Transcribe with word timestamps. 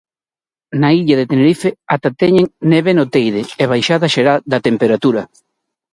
Na 0.81 0.89
illa 0.99 1.15
de 1.19 1.25
Tenerife 1.31 1.69
ata 1.93 2.09
teñen 2.21 2.45
neve 2.71 2.91
no 2.97 3.05
Teide 3.13 3.41
e 3.63 3.65
baixada 3.71 4.13
xeral 4.15 4.39
da 4.51 4.63
temperatura. 4.67 5.21